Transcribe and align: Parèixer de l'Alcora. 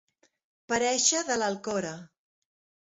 Parèixer 0.73 1.21
de 1.29 1.39
l'Alcora. 1.43 1.95